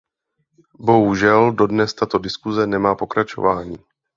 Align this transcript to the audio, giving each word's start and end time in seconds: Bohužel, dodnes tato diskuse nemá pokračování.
Bohužel, 0.81 1.51
dodnes 1.51 1.93
tato 1.93 2.17
diskuse 2.17 2.67
nemá 2.67 2.95
pokračování. 2.95 3.77